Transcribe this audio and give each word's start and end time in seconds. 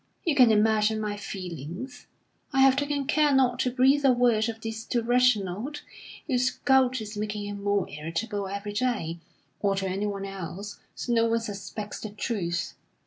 You 0.23 0.33
can 0.33 0.51
imagine 0.51 0.99
my 0.99 1.15
feelings! 1.15 2.07
I 2.51 2.61
have 2.61 2.75
taken 2.75 3.05
care 3.05 3.31
not 3.31 3.59
to 3.59 3.69
breathe 3.71 4.03
a 4.03 4.11
word 4.11 4.49
of 4.49 4.59
this 4.59 4.83
to 4.85 5.03
Reginald, 5.03 5.83
whose 6.25 6.49
gout 6.49 7.01
is 7.01 7.15
making 7.15 7.45
him 7.45 7.63
more 7.63 7.87
irritable 7.87 8.47
every 8.47 8.73
day, 8.73 9.19
or 9.59 9.75
to 9.75 9.87
anyone 9.87 10.25
else. 10.25 10.79
So 10.95 11.13
no 11.13 11.27
one 11.27 11.39
suspects 11.39 11.99
the 11.99 12.09
truth. 12.09 12.73